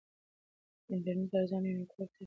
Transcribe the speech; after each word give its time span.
که 0.83 0.89
انټرنیټ 0.93 1.31
ارزانه 1.37 1.67
وي 1.69 1.75
نو 1.79 1.83
ټول 1.89 1.89
ترې 1.89 2.07
ګټه 2.09 2.09
اخلي. 2.13 2.17